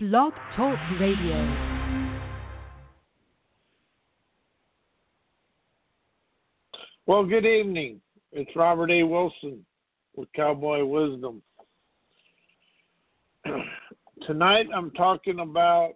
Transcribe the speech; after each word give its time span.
Blog 0.00 0.32
Talk 0.54 0.78
Radio. 1.00 1.82
Well, 7.06 7.24
good 7.24 7.44
evening. 7.44 8.00
It's 8.30 8.54
Robert 8.54 8.92
A. 8.92 9.02
Wilson 9.02 9.66
with 10.14 10.32
Cowboy 10.34 10.84
Wisdom. 10.84 11.42
Tonight 14.24 14.68
I'm 14.72 14.92
talking 14.92 15.40
about 15.40 15.94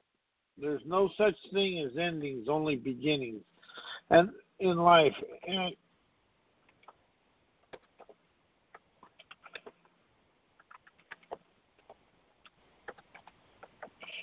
there's 0.61 0.83
no 0.85 1.09
such 1.17 1.37
thing 1.55 1.79
as 1.79 1.97
endings, 1.97 2.49
only 2.49 2.75
beginnings. 2.75 3.43
And 4.11 4.31
in 4.59 4.79
life, 4.79 5.15
and 5.47 5.77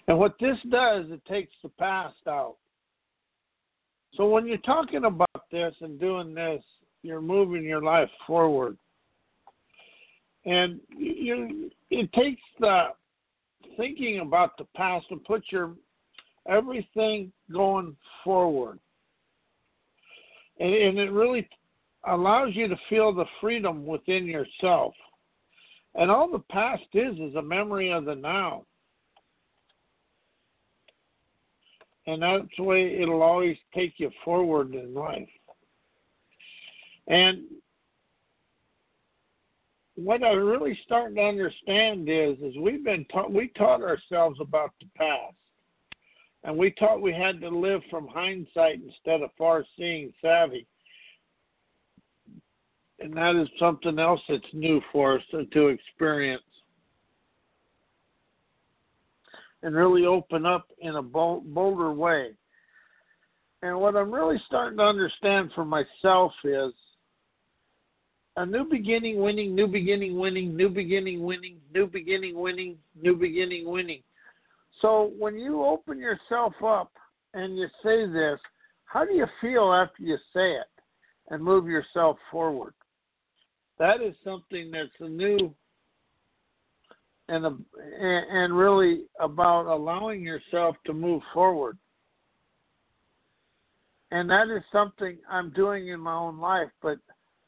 And 0.09 0.17
what 0.17 0.33
this 0.39 0.57
does, 0.71 1.05
it 1.11 1.23
takes 1.25 1.53
the 1.61 1.69
past 1.69 2.17
out. 2.27 2.55
So 4.15 4.27
when 4.27 4.47
you're 4.47 4.57
talking 4.57 5.05
about 5.05 5.43
this 5.51 5.75
and 5.81 5.99
doing 5.99 6.33
this, 6.33 6.63
you're 7.03 7.21
moving 7.21 7.63
your 7.63 7.83
life 7.83 8.09
forward. 8.25 8.75
And 10.45 10.79
you, 10.97 11.69
it 11.91 12.11
takes 12.13 12.41
the 12.59 12.87
thinking 13.77 14.21
about 14.21 14.57
the 14.57 14.65
past 14.75 15.05
and 15.11 15.23
put 15.23 15.43
your 15.51 15.75
everything 16.47 17.31
going 17.53 17.95
forward. 18.23 18.79
And, 20.59 20.73
and 20.73 20.97
it 20.97 21.11
really 21.11 21.47
allows 22.07 22.55
you 22.55 22.67
to 22.67 22.77
feel 22.89 23.13
the 23.13 23.25
freedom 23.39 23.85
within 23.85 24.25
yourself. 24.25 24.95
And 25.93 26.09
all 26.09 26.31
the 26.31 26.39
past 26.39 26.81
is 26.95 27.13
is 27.19 27.35
a 27.35 27.41
memory 27.43 27.91
of 27.91 28.05
the 28.05 28.15
now. 28.15 28.65
And 32.09 32.21
that's 32.23 32.55
the 32.57 32.63
way 32.63 32.99
it'll 32.99 33.21
always 33.21 33.57
take 33.73 33.93
you 33.97 34.09
forward 34.25 34.73
in 34.73 34.93
life. 34.93 35.29
And 37.07 37.43
what 39.95 40.23
I'm 40.23 40.43
really 40.43 40.79
starting 40.85 41.17
to 41.17 41.23
understand 41.23 42.09
is, 42.09 42.37
is 42.39 42.57
we've 42.57 42.83
been 42.83 43.05
taught, 43.05 43.31
we 43.31 43.49
taught 43.49 43.81
ourselves 43.81 44.39
about 44.41 44.71
the 44.79 44.87
past, 44.97 45.35
and 46.43 46.57
we 46.57 46.71
taught 46.71 47.01
we 47.01 47.13
had 47.13 47.41
to 47.41 47.49
live 47.49 47.81
from 47.89 48.07
hindsight 48.07 48.79
instead 48.83 49.21
of 49.21 49.29
far-seeing 49.37 50.13
savvy. 50.21 50.65
And 52.99 53.13
that 53.13 53.35
is 53.35 53.47
something 53.59 53.99
else 53.99 54.21
that's 54.27 54.43
new 54.53 54.81
for 54.91 55.17
us 55.17 55.23
to, 55.31 55.45
to 55.45 55.67
experience 55.67 56.41
and 59.63 59.75
really 59.75 60.05
open 60.05 60.45
up 60.45 60.67
in 60.79 60.95
a 60.95 61.01
bolder 61.01 61.93
way. 61.93 62.31
And 63.61 63.79
what 63.79 63.95
I'm 63.95 64.13
really 64.13 64.41
starting 64.47 64.77
to 64.77 64.83
understand 64.83 65.51
for 65.53 65.65
myself 65.65 66.31
is 66.43 66.73
a 68.37 68.45
new 68.45 68.63
beginning 68.63 69.21
winning, 69.21 69.53
new 69.53 69.67
beginning 69.67 70.17
winning, 70.17 70.55
new 70.55 70.69
beginning 70.69 71.23
winning, 71.23 71.57
new 71.73 71.85
beginning 71.87 72.39
winning, 72.39 72.77
new 72.95 73.15
beginning 73.15 73.69
winning. 73.69 74.01
So 74.81 75.11
when 75.19 75.37
you 75.37 75.65
open 75.65 75.99
yourself 75.99 76.53
up 76.65 76.91
and 77.33 77.57
you 77.57 77.67
say 77.83 78.05
this, 78.05 78.39
how 78.85 79.03
do 79.03 79.13
you 79.13 79.25
feel 79.41 79.73
after 79.73 80.03
you 80.03 80.17
say 80.33 80.53
it 80.53 80.69
and 81.29 81.43
move 81.43 81.67
yourself 81.67 82.17
forward? 82.31 82.73
That 83.77 84.01
is 84.01 84.15
something 84.23 84.71
that's 84.71 84.89
a 85.01 85.09
new 85.09 85.53
and 87.29 87.45
and 88.01 88.57
really 88.57 89.03
about 89.19 89.67
allowing 89.67 90.21
yourself 90.21 90.75
to 90.85 90.93
move 90.93 91.21
forward. 91.33 91.77
And 94.11 94.29
that 94.29 94.49
is 94.49 94.63
something 94.71 95.17
I'm 95.29 95.51
doing 95.51 95.89
in 95.89 95.99
my 95.99 96.15
own 96.15 96.39
life. 96.39 96.69
But 96.81 96.97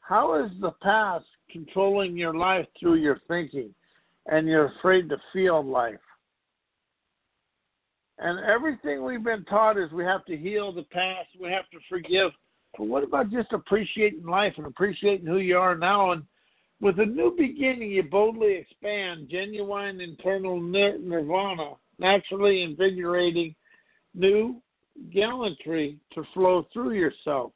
how 0.00 0.44
is 0.44 0.50
the 0.60 0.70
past 0.82 1.24
controlling 1.50 2.16
your 2.16 2.34
life 2.34 2.66
through 2.78 2.96
your 2.96 3.18
thinking, 3.26 3.74
and 4.26 4.46
you're 4.46 4.72
afraid 4.78 5.08
to 5.08 5.16
feel 5.32 5.64
life? 5.64 5.98
And 8.18 8.38
everything 8.44 9.04
we've 9.04 9.24
been 9.24 9.44
taught 9.46 9.78
is 9.78 9.90
we 9.90 10.04
have 10.04 10.24
to 10.26 10.36
heal 10.36 10.72
the 10.72 10.84
past, 10.84 11.28
we 11.40 11.50
have 11.50 11.68
to 11.70 11.78
forgive. 11.88 12.30
But 12.78 12.86
what 12.86 13.02
about 13.02 13.30
just 13.30 13.52
appreciating 13.52 14.24
life 14.24 14.54
and 14.56 14.66
appreciating 14.66 15.26
who 15.26 15.38
you 15.38 15.58
are 15.58 15.76
now 15.76 16.12
and 16.12 16.22
with 16.82 16.98
a 16.98 17.06
new 17.06 17.32
beginning, 17.38 17.92
you 17.92 18.02
boldly 18.02 18.54
expand 18.54 19.28
genuine 19.30 20.00
internal 20.00 20.60
nirvana, 20.60 21.74
naturally 22.00 22.62
invigorating 22.62 23.54
new 24.14 24.60
gallantry 25.14 25.96
to 26.12 26.24
flow 26.34 26.66
through 26.72 26.94
yourself. 26.94 27.52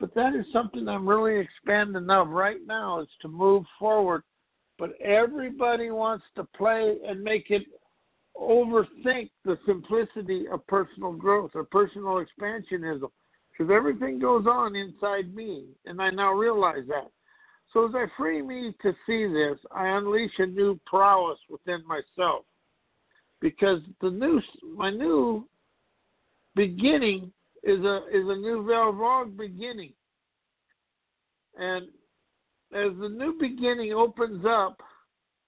But 0.00 0.14
that 0.14 0.34
is 0.34 0.46
something 0.54 0.88
I'm 0.88 1.06
really 1.06 1.38
expanding 1.38 2.08
of 2.08 2.28
right 2.30 2.66
now 2.66 3.00
is 3.00 3.08
to 3.20 3.28
move 3.28 3.64
forward. 3.78 4.22
But 4.78 4.98
everybody 5.02 5.90
wants 5.90 6.24
to 6.36 6.44
play 6.56 6.96
and 7.06 7.22
make 7.22 7.50
it 7.50 7.66
overthink 8.34 9.30
the 9.44 9.58
simplicity 9.66 10.46
of 10.50 10.66
personal 10.66 11.12
growth 11.12 11.50
or 11.54 11.64
personal 11.64 12.24
expansionism 12.24 13.10
because 13.50 13.70
everything 13.70 14.18
goes 14.18 14.46
on 14.46 14.74
inside 14.76 15.34
me. 15.34 15.66
And 15.84 16.00
I 16.00 16.08
now 16.08 16.32
realize 16.32 16.84
that. 16.88 17.10
So 17.76 17.86
as 17.86 17.94
I 17.94 18.06
free 18.16 18.40
me 18.40 18.74
to 18.80 18.92
see 19.06 19.26
this, 19.26 19.58
I 19.70 19.88
unleash 19.88 20.32
a 20.38 20.46
new 20.46 20.80
prowess 20.86 21.38
within 21.50 21.82
myself. 21.86 22.46
Because 23.38 23.80
the 24.00 24.08
new 24.08 24.40
my 24.74 24.88
new 24.88 25.46
beginning 26.54 27.30
is 27.62 27.84
a 27.84 27.96
is 28.10 28.24
a 28.26 28.34
Nouvelle 28.34 28.92
vague 28.92 29.36
beginning. 29.36 29.92
And 31.58 31.88
as 32.72 32.98
the 32.98 33.10
new 33.10 33.36
beginning 33.38 33.92
opens 33.92 34.46
up, 34.48 34.80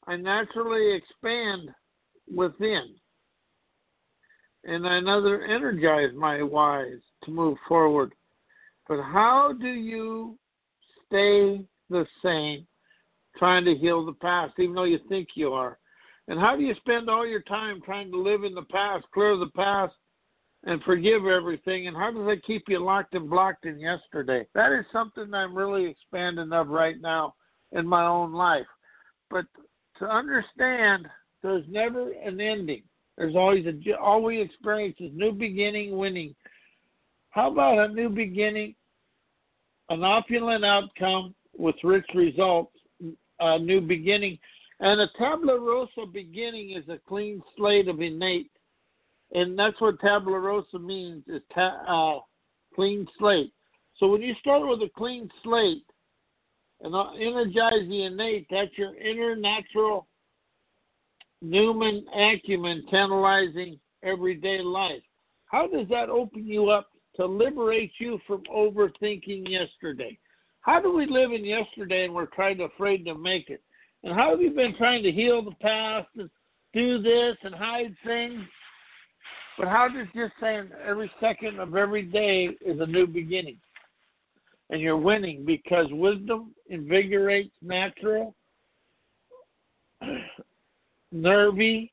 I 0.06 0.16
naturally 0.16 0.96
expand 0.96 1.70
within. 2.30 2.90
And 4.64 4.86
I 4.86 4.98
another 4.98 5.44
energize 5.44 6.10
my 6.14 6.42
whys 6.42 7.00
to 7.24 7.30
move 7.30 7.56
forward. 7.66 8.12
But 8.86 9.00
how 9.00 9.54
do 9.58 9.68
you 9.68 10.36
stay 11.06 11.64
the 11.91 12.06
same, 12.22 12.66
trying 13.37 13.65
to 13.65 13.75
heal 13.75 14.04
the 14.04 14.12
past, 14.12 14.54
even 14.59 14.75
though 14.75 14.84
you 14.84 14.99
think 15.09 15.28
you 15.34 15.53
are. 15.53 15.78
And 16.28 16.38
how 16.38 16.56
do 16.56 16.62
you 16.62 16.75
spend 16.76 17.09
all 17.09 17.26
your 17.26 17.43
time 17.43 17.81
trying 17.84 18.10
to 18.10 18.21
live 18.21 18.44
in 18.44 18.54
the 18.54 18.62
past, 18.62 19.06
clear 19.15 19.37
the 19.37 19.50
past, 19.56 19.94
and 20.65 20.82
forgive 20.82 21.26
everything? 21.26 21.87
And 21.87 21.97
how 21.97 22.10
does 22.10 22.26
that 22.26 22.44
keep 22.44 22.65
you 22.69 22.78
locked 22.81 23.15
and 23.15 23.31
blocked 23.31 23.65
in 23.65 23.81
yesterday? 23.81 24.47
That 24.54 24.72
is 24.72 24.84
something 24.93 25.32
I'm 25.32 25.56
really 25.56 25.87
expanding 25.87 26.53
of 26.53 26.69
right 26.69 27.00
now 27.00 27.34
in 27.72 27.87
my 27.87 28.05
own 28.05 28.32
life. 28.32 28.66
But 29.31 29.47
to 29.99 30.06
understand, 30.06 31.06
there's 31.43 31.65
never 31.69 32.12
an 32.12 32.41
ending. 32.41 32.82
There's 33.16 33.34
always 33.34 33.66
a 33.66 33.97
all 33.97 34.22
we 34.22 34.41
experience 34.41 34.97
is 35.00 35.10
new 35.12 35.32
beginning, 35.32 35.97
winning. 35.97 36.34
How 37.31 37.50
about 37.50 37.91
a 37.91 37.93
new 37.93 38.09
beginning, 38.09 38.75
an 39.91 40.05
opulent 40.05 40.65
outcome, 40.65 41.34
with 41.58 41.74
rich 41.84 42.06
results, 42.14 42.72
a 43.41 43.58
new 43.58 43.80
beginning. 43.80 44.38
And 44.80 45.00
a 45.00 45.08
tabula 45.19 45.58
rasa 45.58 46.06
beginning 46.10 46.70
is 46.70 46.88
a 46.88 46.98
clean 47.06 47.42
slate 47.56 47.88
of 47.88 48.00
innate. 48.00 48.50
And 49.34 49.58
that's 49.58 49.78
what 49.80 50.00
tabula 50.00 50.38
rasa 50.38 50.78
means 50.78 51.24
is 51.26 51.42
ta- 51.52 51.82
uh, 51.86 52.20
clean 52.74 53.06
slate. 53.19 53.52
So 53.98 54.06
when 54.08 54.22
you 54.22 54.34
start 54.41 54.66
with 54.66 54.80
a 54.80 54.91
clean 54.96 55.28
slate 55.42 55.84
and 56.80 56.94
energize 57.20 57.88
the 57.88 58.04
innate, 58.04 58.46
that's 58.50 58.70
your 58.78 58.94
inner 58.96 59.34
natural 59.34 60.06
Newman 61.40 62.04
acumen 62.16 62.84
tantalizing 62.90 63.78
everyday 64.02 64.60
life. 64.60 65.02
How 65.46 65.66
does 65.66 65.88
that 65.88 66.08
open 66.08 66.46
you 66.46 66.70
up 66.70 66.88
to 67.16 67.26
liberate 67.26 67.93
you 67.99 68.20
from 68.26 68.43
overthinking 68.44 69.49
yesterday? 69.49 70.19
How 70.69 70.82
do 70.82 70.94
we 70.94 71.06
live 71.06 71.32
in 71.32 71.47
yesterday 71.47 72.05
and 72.05 72.12
we're 72.12 72.26
trying 72.26 72.59
to 72.59 72.65
afraid 72.65 73.06
to 73.06 73.15
make 73.15 73.49
it? 73.49 73.62
And 74.05 74.15
how 74.15 74.32
have 74.32 74.43
you 74.43 74.50
been 74.50 74.76
trying 74.76 75.03
to 75.03 75.11
heal 75.11 75.43
the 75.43 75.55
past 75.62 76.09
and 76.19 76.29
do 76.75 77.00
this 77.00 77.37
and 77.43 77.55
hide 77.55 77.97
things? 78.05 78.43
But 79.56 79.69
how 79.69 79.88
does 79.88 80.09
just 80.15 80.35
saying 80.38 80.69
every 80.87 81.11
second 81.23 81.59
of 81.59 81.75
every 81.75 82.03
day 82.03 82.50
is 82.61 82.79
a 82.81 82.87
new 82.87 83.06
beginning? 83.06 83.56
And 84.69 84.82
you're 84.82 84.99
winning 84.99 85.47
because 85.47 85.87
wisdom 85.91 86.55
invigorates 86.69 87.56
natural, 87.62 88.35
nervy, 91.12 91.91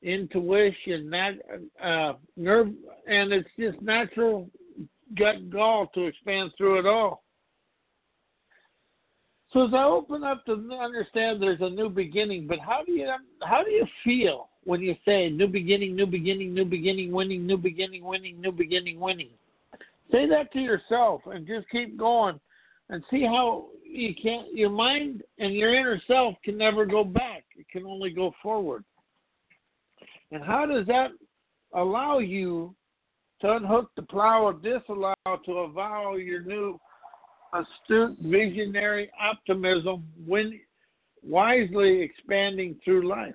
intuition, 0.00 1.10
nat, 1.10 1.32
uh, 1.84 2.14
nerve, 2.38 2.68
and 3.06 3.34
it's 3.34 3.50
just 3.60 3.82
natural 3.82 4.48
gut 5.18 5.50
gall 5.50 5.88
to 5.94 6.06
expand 6.06 6.50
through 6.56 6.78
it 6.78 6.86
all. 6.86 7.23
So 9.54 9.68
as 9.68 9.72
I 9.72 9.84
open 9.84 10.24
up 10.24 10.44
to 10.46 10.52
understand 10.52 11.40
there's 11.40 11.60
a 11.60 11.70
new 11.70 11.88
beginning, 11.88 12.48
but 12.48 12.58
how 12.58 12.82
do 12.84 12.90
you 12.90 13.08
how 13.42 13.62
do 13.62 13.70
you 13.70 13.86
feel 14.02 14.48
when 14.64 14.80
you 14.80 14.96
say 15.04 15.30
new 15.30 15.46
beginning, 15.46 15.94
new 15.94 16.06
beginning, 16.06 16.52
new 16.52 16.64
beginning, 16.64 17.12
winning, 17.12 17.46
new 17.46 17.56
beginning, 17.56 18.04
winning, 18.04 18.40
new 18.40 18.50
beginning, 18.50 18.98
winning. 18.98 19.30
Say 20.10 20.28
that 20.28 20.52
to 20.54 20.58
yourself 20.58 21.22
and 21.26 21.46
just 21.46 21.70
keep 21.70 21.96
going 21.96 22.40
and 22.88 23.04
see 23.12 23.22
how 23.22 23.66
you 23.84 24.12
can't 24.20 24.52
your 24.52 24.70
mind 24.70 25.22
and 25.38 25.54
your 25.54 25.72
inner 25.72 26.02
self 26.08 26.34
can 26.44 26.58
never 26.58 26.84
go 26.84 27.04
back. 27.04 27.44
It 27.56 27.68
can 27.68 27.86
only 27.86 28.10
go 28.10 28.34
forward. 28.42 28.84
And 30.32 30.42
how 30.42 30.66
does 30.66 30.84
that 30.88 31.10
allow 31.74 32.18
you 32.18 32.74
to 33.40 33.52
unhook 33.52 33.92
the 33.94 34.02
plow 34.02 34.42
or 34.42 34.52
disallow 34.52 35.14
to 35.46 35.52
avow 35.52 36.16
your 36.16 36.42
new 36.42 36.80
astute 37.54 38.18
visionary 38.22 39.10
optimism 39.20 40.04
when 40.26 40.60
wisely 41.22 42.00
expanding 42.02 42.76
through 42.84 43.08
life? 43.08 43.34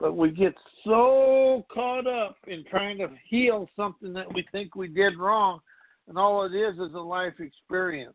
But 0.00 0.16
we 0.16 0.30
get 0.30 0.54
so 0.84 1.64
caught 1.72 2.06
up 2.06 2.36
in 2.48 2.64
trying 2.68 2.98
to 2.98 3.08
heal 3.28 3.68
something 3.76 4.12
that 4.14 4.32
we 4.34 4.44
think 4.50 4.74
we 4.74 4.88
did 4.88 5.18
wrong, 5.18 5.60
and 6.08 6.18
all 6.18 6.44
it 6.44 6.54
is 6.54 6.74
is 6.74 6.94
a 6.94 6.98
life 6.98 7.38
experience. 7.38 8.14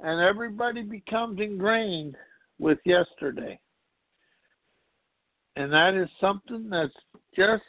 And 0.00 0.20
everybody 0.20 0.82
becomes 0.82 1.40
ingrained 1.40 2.16
with 2.58 2.78
yesterday. 2.84 3.58
And 5.56 5.72
that 5.72 5.94
is 5.94 6.08
something 6.20 6.68
that's 6.68 6.92
just 7.34 7.62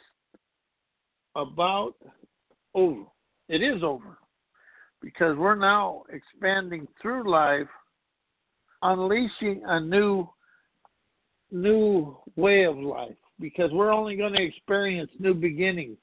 about 1.34 1.94
over. 2.74 3.04
It 3.48 3.62
is 3.62 3.82
over 3.82 4.18
because 5.02 5.36
we're 5.36 5.54
now 5.54 6.02
expanding 6.10 6.86
through 7.00 7.30
life, 7.30 7.68
unleashing 8.82 9.62
a 9.66 9.80
new 9.80 10.28
new 11.52 12.16
way 12.34 12.64
of 12.64 12.76
life 12.76 13.16
because 13.38 13.70
we're 13.72 13.92
only 13.92 14.16
going 14.16 14.32
to 14.32 14.42
experience 14.42 15.10
new 15.18 15.34
beginnings. 15.34 15.96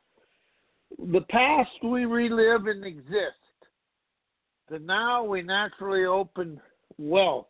The 1.12 1.22
past 1.30 1.72
we 1.84 2.06
relive 2.06 2.68
and 2.68 2.86
exist. 2.86 3.44
The 4.70 4.80
now 4.80 5.24
we 5.24 5.42
naturally 5.42 6.06
open 6.06 6.62
wealth 6.98 7.48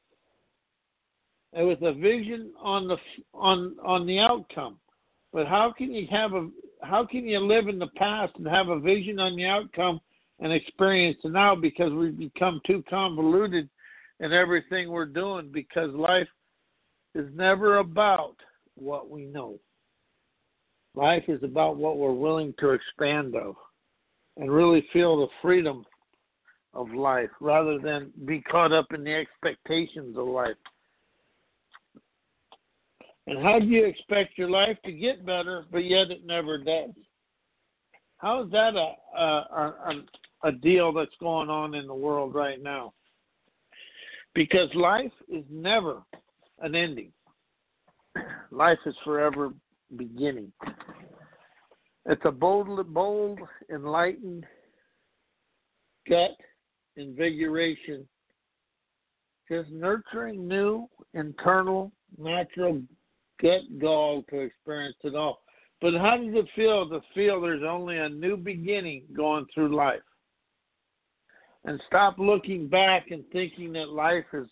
and 1.54 1.68
with 1.68 1.82
a 1.82 1.94
vision 1.94 2.52
on 2.62 2.88
the 2.88 2.98
on 3.34 3.76
on 3.84 4.08
the 4.08 4.20
outcome. 4.20 4.80
But 5.32 5.48
how 5.48 5.74
can 5.76 5.94
you 5.94 6.08
have 6.10 6.34
a 6.34 6.50
how 6.82 7.06
can 7.06 7.28
you 7.28 7.40
live 7.40 7.68
in 7.68 7.80
the 7.80 7.88
past 7.96 8.34
and 8.38 8.48
have 8.48 8.70
a 8.70 8.80
vision 8.80 9.20
on 9.20 9.36
the 9.36 9.46
outcome 9.46 10.00
and 10.40 10.52
experience 10.52 11.18
now 11.24 11.56
because 11.56 11.92
we've 11.92 12.18
become 12.18 12.62
too 12.66 12.84
convoluted 12.90 13.70
in 14.20 14.34
everything 14.34 14.90
we're 14.90 15.06
doing 15.06 15.50
because 15.52 15.94
life 15.94 16.28
is 17.16 17.28
never 17.36 17.78
about 17.78 18.36
what 18.76 19.10
we 19.10 19.26
know. 19.26 19.60
Life 20.96 21.24
is 21.28 21.44
about 21.44 21.78
what 21.78 21.98
we're 21.98 22.14
willing 22.14 22.54
to 22.60 22.72
expand 22.72 23.36
of 23.36 23.56
and 24.38 24.52
really 24.52 24.88
feel 24.94 25.18
the 25.18 25.28
freedom 25.42 25.86
of 26.74 26.92
life 26.92 27.30
rather 27.40 27.80
than 27.80 28.12
be 28.26 28.42
caught 28.42 28.72
up 28.72 28.88
in 28.94 29.04
the 29.04 29.14
expectations 29.14 30.18
of 30.18 30.28
life. 30.28 30.56
And 33.28 33.42
how 33.42 33.60
do 33.60 33.66
you 33.66 33.86
expect 33.86 34.38
your 34.38 34.50
life 34.50 34.78
to 34.86 34.92
get 34.92 35.26
better, 35.26 35.66
but 35.72 35.86
yet 35.86 36.12
it 36.12 36.26
never 36.26 36.58
does? 36.58 36.92
How 38.24 38.42
is 38.42 38.52
that 38.52 38.76
a, 38.78 39.20
a, 39.20 39.26
a, 39.26 40.48
a 40.48 40.52
deal 40.54 40.94
that's 40.94 41.12
going 41.20 41.50
on 41.50 41.76
in 41.76 41.88
the 41.88 41.94
world 41.94 42.34
right 42.34 42.64
now? 42.64 42.94
Because 44.34 44.74
life 44.76 45.12
is 45.28 45.44
never 45.52 46.02
an 46.62 46.74
ending. 46.74 47.12
Life 48.50 48.80
is 48.86 48.96
forever 49.04 49.52
beginning. 49.98 50.54
It's 52.06 52.22
a 52.24 52.32
bold, 52.32 52.94
bold, 52.94 53.40
enlightened 53.70 54.46
gut 56.10 56.38
invigoration, 56.96 58.08
just 59.52 59.70
nurturing 59.70 60.48
new 60.48 60.88
internal 61.14 61.92
natural 62.18 62.82
gut 63.42 63.64
gall 63.80 64.24
to 64.30 64.40
experience 64.40 64.96
it 65.04 65.14
all. 65.14 65.43
But 65.84 65.96
how 65.96 66.16
does 66.16 66.34
it 66.34 66.48
feel 66.56 66.88
to 66.88 67.02
feel 67.14 67.42
there's 67.42 67.62
only 67.62 67.98
a 67.98 68.08
new 68.08 68.38
beginning 68.38 69.04
going 69.14 69.46
through 69.54 69.76
life? 69.76 70.00
And 71.66 71.78
stop 71.88 72.18
looking 72.18 72.70
back 72.70 73.12
and 73.12 73.26
thinking 73.34 73.74
that 73.74 73.90
life 73.90 74.24
has 74.32 74.46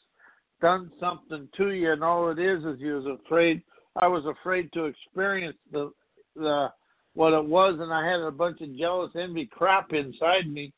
done 0.60 0.92
something 1.00 1.48
to 1.56 1.70
you, 1.70 1.94
and 1.94 2.04
all 2.04 2.30
it 2.32 2.38
is 2.38 2.66
is 2.66 2.82
you 2.82 2.96
was 2.96 3.18
afraid. 3.26 3.64
I 3.96 4.08
was 4.08 4.26
afraid 4.26 4.74
to 4.74 4.86
experience 4.86 5.56
the 5.72 5.94
the 6.36 6.68
what 7.14 7.32
it 7.32 7.46
was, 7.46 7.78
and 7.80 7.94
I 7.94 8.06
had 8.06 8.20
a 8.20 8.30
bunch 8.30 8.60
of 8.60 8.78
jealous 8.78 9.12
envy 9.16 9.46
crap 9.46 9.94
inside 9.94 10.52
me, 10.52 10.74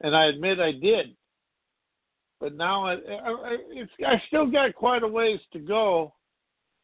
and 0.00 0.16
I 0.16 0.26
admit 0.26 0.58
I 0.58 0.72
did. 0.72 1.14
But 2.40 2.56
now 2.56 2.86
I, 2.86 2.94
I, 2.94 3.56
I 4.04 4.22
still 4.26 4.46
got 4.46 4.74
quite 4.74 5.04
a 5.04 5.08
ways 5.08 5.40
to 5.52 5.60
go, 5.60 6.12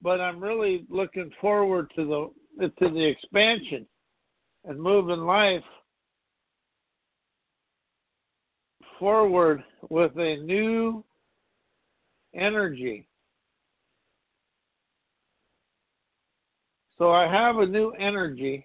but 0.03 0.21
I'm 0.21 0.41
really 0.41 0.87
looking 0.89 1.33
forward 1.41 1.91
to 1.97 2.05
the 2.05 2.42
to 2.61 2.89
the 2.89 3.05
expansion 3.05 3.87
and 4.65 4.81
moving 4.81 5.21
life 5.21 5.65
forward 8.99 9.65
with 9.91 10.13
a 10.17 10.37
new 10.37 11.05
energy. 12.35 13.09
So 16.99 17.11
I 17.11 17.27
have 17.27 17.59
a 17.59 17.67
new 17.67 17.91
energy 17.93 18.65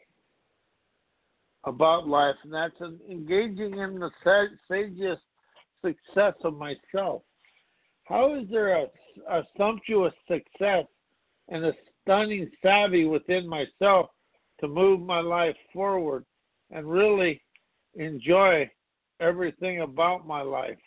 about 1.63 2.07
life, 2.07 2.35
and 2.43 2.53
that's 2.53 2.79
engaging 3.09 3.79
in 3.79 3.99
the 3.99 4.11
sagest 4.23 5.21
success 5.83 6.33
of 6.43 6.55
myself. 6.55 7.23
How 8.03 8.35
is 8.35 8.47
there 8.49 8.77
a, 8.77 8.85
a 9.29 9.43
sumptuous 9.57 10.13
success 10.27 10.85
and 11.49 11.65
a 11.65 11.73
stunning 12.07 12.49
savvy 12.63 13.05
within 13.05 13.47
myself 13.47 14.07
to 14.61 14.67
move 14.67 15.01
my 15.01 15.19
life 15.19 15.55
forward 15.73 16.25
and 16.71 16.89
really 16.89 17.41
enjoy 17.95 18.69
everything 19.19 19.81
about 19.81 20.25
my 20.25 20.41
life? 20.41 20.77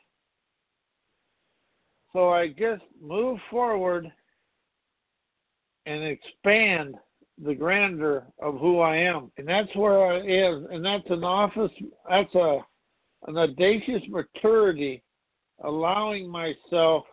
So 2.14 2.30
I 2.30 2.48
just 2.48 2.82
move 3.00 3.38
forward 3.50 4.10
and 5.86 6.02
expand 6.04 6.94
the 7.42 7.54
grandeur 7.54 8.26
of 8.40 8.58
who 8.58 8.80
I 8.80 8.96
am. 8.96 9.30
And 9.36 9.46
that's 9.46 9.74
where 9.76 10.12
I 10.12 10.18
is 10.18 10.64
and 10.70 10.84
that's 10.84 11.08
an 11.10 11.24
office 11.24 11.70
that's 12.08 12.34
a 12.34 12.58
an 13.26 13.36
audacious 13.36 14.02
maturity 14.08 15.02
allowing 15.62 16.28
myself 16.28 17.04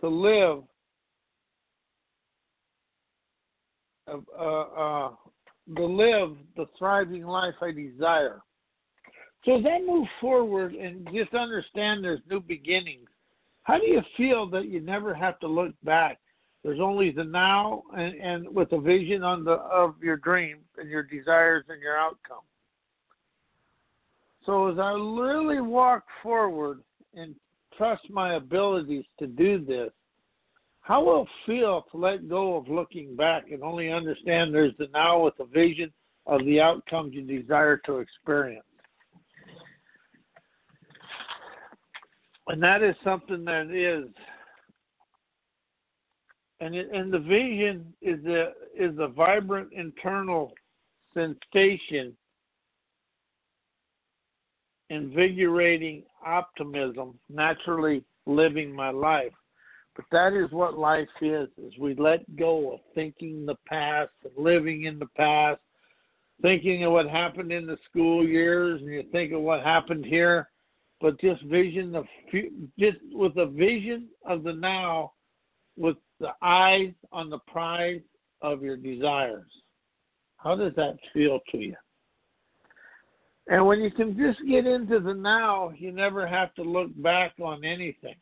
to 0.00 0.08
live 0.08 0.62
uh, 4.08 4.42
uh, 4.42 5.10
to 5.76 5.84
live 5.84 6.36
the 6.56 6.66
thriving 6.78 7.24
life 7.24 7.54
I 7.62 7.70
desire. 7.72 8.42
So 9.44 9.58
as 9.58 9.64
I 9.66 9.80
move 9.80 10.06
forward 10.20 10.74
and 10.74 11.08
just 11.12 11.34
understand 11.34 12.02
there's 12.02 12.20
new 12.30 12.40
beginnings, 12.40 13.08
how 13.62 13.78
do 13.78 13.86
you 13.86 14.02
feel 14.16 14.48
that 14.50 14.66
you 14.66 14.80
never 14.80 15.14
have 15.14 15.38
to 15.40 15.46
look 15.46 15.72
back? 15.84 16.18
There's 16.62 16.80
only 16.80 17.10
the 17.10 17.24
now 17.24 17.82
and, 17.96 18.14
and 18.14 18.54
with 18.54 18.72
a 18.72 18.80
vision 18.80 19.22
on 19.22 19.44
the 19.44 19.52
of 19.52 19.94
your 20.02 20.16
dreams 20.16 20.64
and 20.78 20.88
your 20.88 21.02
desires 21.02 21.64
and 21.68 21.80
your 21.80 21.96
outcome. 21.96 22.44
So 24.46 24.70
as 24.70 24.78
I 24.78 24.92
really 24.92 25.60
walk 25.60 26.04
forward 26.22 26.80
and 27.14 27.34
trust 27.76 28.08
my 28.10 28.34
abilities 28.34 29.04
to 29.18 29.26
do 29.26 29.64
this, 29.64 29.90
how 30.84 31.02
will 31.02 31.26
to 31.48 31.82
let 31.94 32.28
go 32.28 32.56
of 32.56 32.68
looking 32.68 33.16
back 33.16 33.50
and 33.50 33.62
only 33.62 33.90
understand 33.90 34.54
there's 34.54 34.76
the 34.78 34.86
now 34.92 35.24
with 35.24 35.34
a 35.40 35.46
vision 35.46 35.90
of 36.26 36.44
the 36.44 36.60
outcomes 36.60 37.14
you 37.14 37.22
desire 37.22 37.78
to 37.78 37.98
experience? 37.98 38.64
and 42.48 42.62
that 42.62 42.82
is 42.82 42.94
something 43.02 43.44
that 43.44 43.70
is 43.70 44.08
and 46.60 46.74
it, 46.74 46.88
and 46.92 47.12
the 47.12 47.18
vision 47.18 47.92
is 48.02 48.24
a 48.26 48.52
is 48.76 48.94
a 48.98 49.08
vibrant 49.08 49.72
internal 49.72 50.52
sensation 51.14 52.14
invigorating 54.90 56.02
optimism 56.24 57.18
naturally 57.30 58.04
living 58.26 58.70
my 58.70 58.90
life 58.90 59.32
but 59.96 60.04
that 60.10 60.32
is 60.32 60.50
what 60.50 60.78
life 60.78 61.08
is 61.20 61.48
is 61.58 61.72
we 61.78 61.94
let 61.94 62.36
go 62.36 62.74
of 62.74 62.80
thinking 62.94 63.46
the 63.46 63.56
past 63.66 64.12
and 64.24 64.32
living 64.36 64.84
in 64.84 64.98
the 64.98 65.08
past 65.16 65.60
thinking 66.42 66.84
of 66.84 66.92
what 66.92 67.08
happened 67.08 67.52
in 67.52 67.66
the 67.66 67.78
school 67.88 68.26
years 68.26 68.80
and 68.80 68.90
you 68.90 69.04
think 69.12 69.32
of 69.32 69.40
what 69.40 69.62
happened 69.62 70.04
here 70.04 70.48
but 71.04 71.20
just 71.20 71.42
vision 71.42 71.94
of 71.94 72.06
just 72.78 72.96
with 73.12 73.36
a 73.36 73.44
vision 73.44 74.08
of 74.24 74.42
the 74.42 74.54
now, 74.54 75.12
with 75.76 75.98
the 76.18 76.30
eyes 76.40 76.94
on 77.12 77.28
the 77.28 77.40
prize 77.40 78.00
of 78.40 78.62
your 78.62 78.78
desires. 78.78 79.50
How 80.38 80.56
does 80.56 80.72
that 80.76 80.96
feel 81.12 81.40
to 81.50 81.58
you? 81.58 81.76
And 83.48 83.66
when 83.66 83.80
you 83.82 83.90
can 83.90 84.16
just 84.16 84.38
get 84.48 84.66
into 84.66 84.98
the 84.98 85.12
now, 85.12 85.74
you 85.76 85.92
never 85.92 86.26
have 86.26 86.54
to 86.54 86.62
look 86.62 86.90
back 87.02 87.32
on 87.38 87.64
anything 87.64 88.16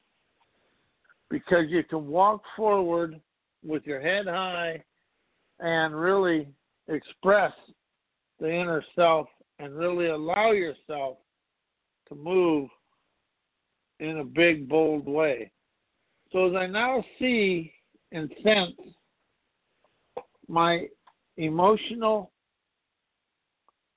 because 1.33 1.65
you 1.71 1.83
can 1.83 2.07
walk 2.09 2.43
forward 2.55 3.19
with 3.65 3.87
your 3.87 4.03
head 4.03 4.27
high 4.27 4.81
and 5.61 5.99
really 5.99 6.47
express 6.89 7.53
the 8.39 8.53
inner 8.53 8.85
self 8.95 9.29
and 9.59 9.75
really 9.75 10.09
allow 10.09 10.51
yourself 10.53 11.17
to 12.11 12.15
move 12.15 12.69
in 13.99 14.19
a 14.19 14.25
big, 14.25 14.69
bold 14.69 15.07
way. 15.07 15.51
So 16.33 16.51
as 16.51 16.55
I 16.55 16.67
now 16.67 17.03
see 17.19 17.73
and 18.13 18.31
sense 18.43 18.77
my 20.49 20.87
emotional 21.39 22.31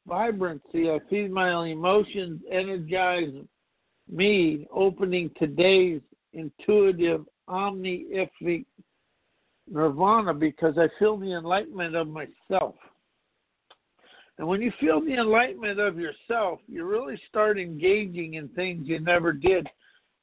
vibrancy, 0.08 0.90
I 0.90 1.00
feel 1.10 1.28
my 1.28 1.66
emotions 1.66 2.40
energize 2.50 3.34
me, 4.10 4.68
opening 4.72 5.32
today's 5.38 6.00
intuitive 6.36 7.26
omniific 7.50 8.66
nirvana 9.70 10.34
because 10.34 10.78
I 10.78 10.88
feel 11.00 11.18
the 11.18 11.34
enlightenment 11.34 11.96
of 11.96 12.08
myself. 12.08 12.76
And 14.38 14.48
when 14.48 14.62
you 14.62 14.72
feel 14.80 15.00
the 15.00 15.14
enlightenment 15.14 15.80
of 15.80 15.98
yourself, 15.98 16.60
you 16.68 16.84
really 16.86 17.20
start 17.30 17.58
engaging 17.58 18.34
in 18.34 18.50
things 18.50 18.88
you 18.88 19.00
never 19.00 19.32
did. 19.32 19.68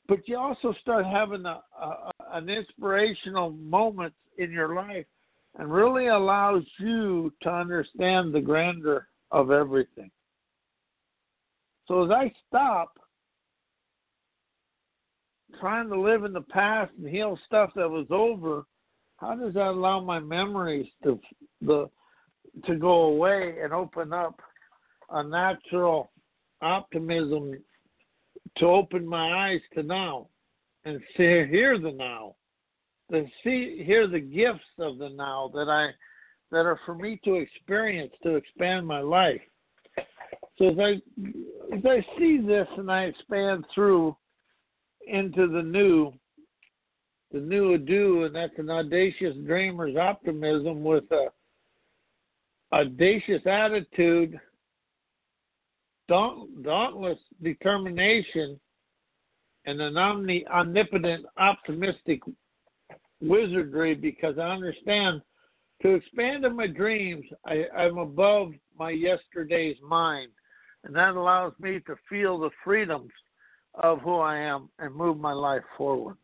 But 0.06 0.28
you 0.28 0.36
also 0.36 0.74
start 0.80 1.06
having 1.06 1.46
a, 1.46 1.62
a, 1.80 2.10
an 2.32 2.48
inspirational 2.48 3.50
moment 3.52 4.12
in 4.36 4.50
your 4.50 4.74
life 4.74 5.06
and 5.58 5.72
really 5.72 6.08
allows 6.08 6.62
you 6.78 7.32
to 7.42 7.50
understand 7.50 8.34
the 8.34 8.40
grandeur 8.40 9.06
of 9.30 9.50
everything. 9.50 10.10
So 11.88 12.04
as 12.04 12.10
I 12.10 12.32
stop 12.48 12.98
trying 15.60 15.88
to 15.88 16.00
live 16.00 16.24
in 16.24 16.32
the 16.32 16.40
past 16.40 16.92
and 16.98 17.08
heal 17.08 17.38
stuff 17.46 17.70
that 17.76 17.88
was 17.88 18.06
over, 18.10 18.64
how 19.16 19.34
does 19.34 19.54
that 19.54 19.68
allow 19.68 20.00
my 20.00 20.18
memories 20.18 20.88
to 21.04 21.20
the 21.60 21.88
to 22.66 22.74
go 22.76 23.04
away 23.04 23.56
and 23.62 23.72
open 23.72 24.12
up 24.12 24.38
a 25.10 25.22
natural 25.22 26.10
optimism 26.60 27.54
to 28.58 28.66
open 28.66 29.06
my 29.06 29.48
eyes 29.48 29.60
to 29.74 29.82
now 29.82 30.26
and 30.84 31.00
see 31.16 31.46
hear 31.48 31.78
the 31.78 31.92
now 31.92 32.34
to 33.10 33.26
see 33.42 33.82
hear 33.84 34.06
the 34.06 34.20
gifts 34.20 34.60
of 34.78 34.98
the 34.98 35.08
now 35.08 35.50
that 35.54 35.68
i 35.68 35.88
that 36.50 36.66
are 36.66 36.78
for 36.84 36.94
me 36.94 37.20
to 37.24 37.34
experience 37.34 38.12
to 38.22 38.36
expand 38.36 38.86
my 38.86 39.00
life. 39.00 39.40
So 40.58 40.68
as 40.68 40.78
i 40.78 40.90
as 41.74 41.84
i 41.84 42.04
see 42.18 42.38
this 42.38 42.68
and 42.76 42.90
i 42.90 43.04
expand 43.04 43.64
through 43.74 44.16
into 45.06 45.46
the 45.46 45.62
new 45.62 46.12
the 47.32 47.40
new 47.40 47.72
ado 47.74 48.24
and 48.24 48.34
that's 48.34 48.58
an 48.58 48.68
audacious 48.68 49.34
dreamer's 49.46 49.96
optimism 49.96 50.84
with 50.84 51.04
a 51.12 51.28
audacious 52.72 53.42
attitude, 53.46 54.38
daunt, 56.08 56.62
dauntless 56.62 57.18
determination, 57.42 58.58
and 59.66 59.80
an 59.80 59.96
omni, 59.96 60.46
omnipotent, 60.48 61.24
optimistic 61.38 62.20
wizardry 63.20 63.94
because 63.94 64.38
I 64.38 64.50
understand 64.50 65.22
to 65.82 65.94
expand 65.94 66.44
in 66.44 66.56
my 66.56 66.66
dreams, 66.66 67.24
I, 67.44 67.64
I'm 67.76 67.98
above 67.98 68.52
my 68.78 68.90
yesterday's 68.90 69.76
mind. 69.86 70.30
And 70.84 70.94
that 70.96 71.14
allows 71.14 71.52
me 71.60 71.78
to 71.86 71.94
feel 72.08 72.38
the 72.38 72.50
freedoms 72.64 73.12
of 73.74 74.00
who 74.00 74.16
I 74.16 74.36
am 74.38 74.68
and 74.78 74.94
move 74.94 75.18
my 75.18 75.32
life 75.32 75.62
forward. 75.76 76.16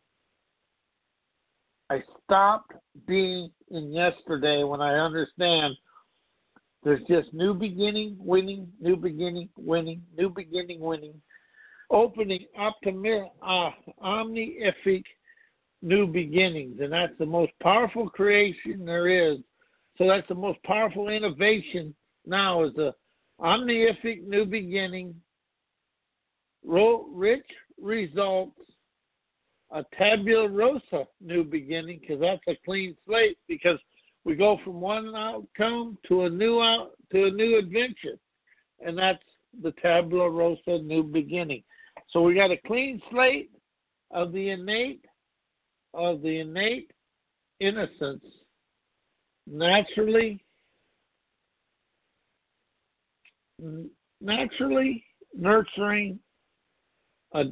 I 1.89 2.03
stopped 2.23 2.73
being 3.07 3.49
in 3.71 3.91
yesterday 3.91 4.63
when 4.63 4.81
I 4.81 4.95
understand 4.99 5.75
there's 6.83 7.01
just 7.07 7.33
new 7.33 7.53
beginning, 7.53 8.15
winning, 8.19 8.71
new 8.79 8.95
beginning, 8.95 9.49
winning, 9.57 10.01
new 10.17 10.29
beginning, 10.29 10.79
winning, 10.79 11.19
opening 11.89 12.45
optimi- 12.57 13.31
uh, 13.41 13.71
omniific 14.03 15.03
new 15.81 16.07
beginnings, 16.07 16.79
and 16.79 16.91
that's 16.91 17.17
the 17.17 17.25
most 17.25 17.51
powerful 17.61 18.09
creation 18.09 18.85
there 18.85 19.07
is. 19.07 19.39
So 19.97 20.07
that's 20.07 20.27
the 20.27 20.35
most 20.35 20.61
powerful 20.63 21.09
innovation 21.09 21.93
now 22.25 22.63
is 22.63 22.73
the 22.75 22.93
omniific 23.41 24.25
new 24.25 24.45
beginning, 24.45 25.15
rich 26.63 27.45
results, 27.81 28.59
a 29.71 29.83
tabula 29.97 30.47
rasa 30.47 31.07
new 31.21 31.43
beginning, 31.43 31.99
because 32.01 32.19
that's 32.19 32.41
a 32.47 32.57
clean 32.65 32.95
slate. 33.05 33.37
Because 33.47 33.79
we 34.25 34.35
go 34.35 34.59
from 34.63 34.81
one 34.81 35.15
outcome 35.15 35.97
to 36.07 36.23
a 36.23 36.29
new 36.29 36.61
out 36.61 36.91
to 37.11 37.25
a 37.25 37.31
new 37.31 37.57
adventure, 37.57 38.17
and 38.85 38.97
that's 38.97 39.23
the 39.61 39.71
tabula 39.81 40.29
rasa 40.29 40.81
new 40.83 41.03
beginning. 41.03 41.63
So 42.11 42.21
we 42.21 42.33
got 42.33 42.51
a 42.51 42.57
clean 42.65 43.01
slate 43.11 43.51
of 44.11 44.31
the 44.31 44.49
innate 44.49 45.05
of 45.93 46.21
the 46.21 46.39
innate 46.39 46.91
innocence, 47.59 48.23
naturally 49.47 50.43
naturally 54.21 55.03
nurturing 55.35 56.19
a 57.33 57.43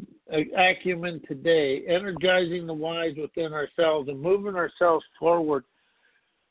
acumen 0.58 1.22
today, 1.28 1.84
energizing 1.88 2.66
the 2.66 2.74
wise 2.74 3.16
within 3.20 3.54
ourselves 3.54 4.10
and 4.10 4.20
moving 4.20 4.56
ourselves 4.56 5.06
forward 5.20 5.64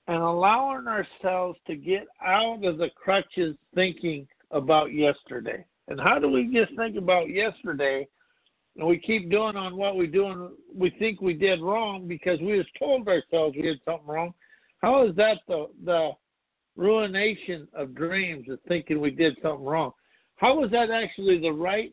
and 0.08 0.22
allowing 0.22 0.86
ourselves 0.86 1.58
to 1.66 1.74
get 1.74 2.06
out 2.24 2.64
of 2.64 2.78
the 2.78 2.88
crutches 2.94 3.56
thinking 3.74 4.26
about 4.52 4.92
yesterday. 4.92 5.64
And 5.88 6.00
how 6.00 6.18
do 6.18 6.28
we 6.28 6.52
just 6.52 6.76
think 6.76 6.96
about 6.96 7.28
yesterday 7.28 8.06
and 8.76 8.86
we 8.86 8.98
keep 8.98 9.30
doing 9.30 9.56
on 9.56 9.76
what 9.76 9.96
we 9.96 10.06
do 10.06 10.26
and 10.26 10.50
we 10.74 10.90
think 10.90 11.20
we 11.20 11.34
did 11.34 11.60
wrong 11.60 12.06
because 12.06 12.38
we 12.40 12.58
just 12.58 12.70
told 12.78 13.08
ourselves 13.08 13.56
we 13.56 13.62
did 13.62 13.80
something 13.84 14.06
wrong? 14.06 14.34
How 14.82 15.06
is 15.06 15.16
that 15.16 15.38
the 15.48 15.68
the 15.84 16.10
ruination 16.76 17.66
of 17.74 17.94
dreams 17.94 18.48
of 18.50 18.58
thinking 18.68 19.00
we 19.00 19.10
did 19.10 19.36
something 19.42 19.64
wrong? 19.64 19.92
How 20.36 20.62
is 20.62 20.70
that 20.70 20.90
actually 20.90 21.40
the 21.40 21.52
right 21.52 21.92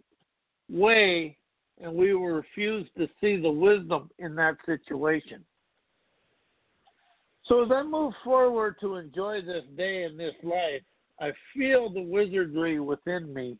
way 0.69 1.37
and 1.81 1.93
we 1.93 2.13
were 2.13 2.35
refused 2.35 2.89
to 2.97 3.07
see 3.19 3.37
the 3.37 3.49
wisdom 3.49 4.09
in 4.19 4.35
that 4.35 4.55
situation? 4.65 5.43
So 7.45 7.63
as 7.63 7.71
I 7.71 7.83
move 7.83 8.13
forward 8.23 8.75
to 8.81 8.95
enjoy 8.95 9.41
this 9.41 9.65
day 9.75 10.03
and 10.03 10.19
this 10.19 10.35
life, 10.43 10.81
I 11.19 11.31
feel 11.55 11.89
the 11.89 12.01
wizardry 12.01 12.79
within 12.79 13.33
me 13.33 13.57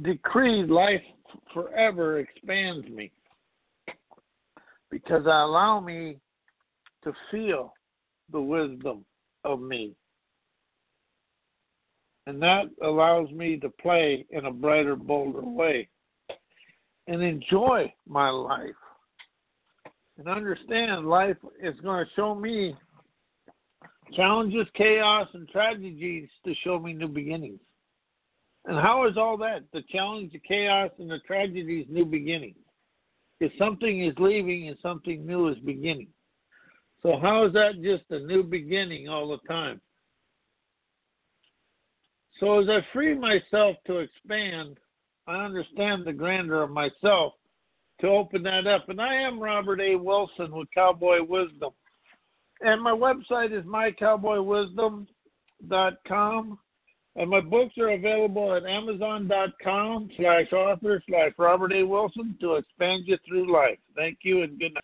Decreed 0.00 0.70
life 0.70 1.02
forever 1.52 2.18
expands 2.18 2.88
me 2.88 3.12
because 4.90 5.26
I 5.26 5.42
allow 5.42 5.80
me 5.80 6.16
to 7.04 7.12
feel 7.30 7.74
the 8.30 8.40
wisdom 8.40 9.04
of 9.44 9.60
me. 9.60 9.94
And 12.26 12.40
that 12.42 12.64
allows 12.82 13.30
me 13.30 13.58
to 13.58 13.68
play 13.68 14.24
in 14.30 14.46
a 14.46 14.52
brighter, 14.52 14.96
bolder 14.96 15.42
way 15.42 15.88
and 17.08 17.22
enjoy 17.22 17.92
my 18.06 18.30
life 18.30 18.74
and 20.18 20.28
understand 20.28 21.08
life 21.08 21.36
is 21.60 21.78
going 21.80 22.04
to 22.04 22.10
show 22.14 22.34
me 22.34 22.76
challenges, 24.14 24.66
chaos, 24.74 25.28
and 25.34 25.48
tragedies 25.48 26.28
to 26.44 26.54
show 26.62 26.78
me 26.78 26.92
new 26.92 27.08
beginnings. 27.08 27.60
And 28.66 28.78
how 28.78 29.08
is 29.08 29.16
all 29.16 29.36
that? 29.38 29.64
The 29.72 29.82
challenge, 29.90 30.32
the 30.32 30.38
chaos, 30.38 30.90
and 30.98 31.10
the 31.10 31.18
tragedies, 31.26 31.86
new 31.88 32.04
beginnings. 32.04 32.56
If 33.40 33.52
something 33.58 34.04
is 34.04 34.14
leaving 34.18 34.68
and 34.68 34.76
something 34.80 35.26
new 35.26 35.48
is 35.48 35.58
beginning. 35.58 36.08
So, 37.02 37.18
how 37.20 37.44
is 37.46 37.52
that 37.54 37.82
just 37.82 38.04
a 38.10 38.20
new 38.20 38.44
beginning 38.44 39.08
all 39.08 39.28
the 39.28 39.48
time? 39.48 39.80
So, 42.42 42.58
as 42.58 42.68
I 42.68 42.80
free 42.92 43.14
myself 43.14 43.76
to 43.86 43.98
expand, 43.98 44.76
I 45.28 45.44
understand 45.44 46.04
the 46.04 46.12
grandeur 46.12 46.64
of 46.64 46.70
myself 46.70 47.34
to 48.00 48.08
open 48.08 48.42
that 48.42 48.66
up. 48.66 48.88
And 48.88 49.00
I 49.00 49.14
am 49.14 49.38
Robert 49.38 49.80
A. 49.80 49.94
Wilson 49.94 50.50
with 50.50 50.66
Cowboy 50.74 51.22
Wisdom. 51.22 51.70
And 52.60 52.82
my 52.82 52.90
website 52.90 53.56
is 53.56 53.64
mycowboywisdom.com. 53.64 56.58
And 57.14 57.28
my 57.30 57.40
books 57.40 57.74
are 57.78 57.90
available 57.90 58.56
at 58.56 58.66
amazon.com 58.66 60.10
slash 60.16 60.52
author 60.52 61.00
slash 61.08 61.30
Robert 61.38 61.72
A. 61.72 61.84
Wilson 61.84 62.36
to 62.40 62.56
expand 62.56 63.04
you 63.06 63.18
through 63.24 63.52
life. 63.52 63.78
Thank 63.94 64.18
you 64.22 64.42
and 64.42 64.58
good 64.58 64.74
night. 64.74 64.82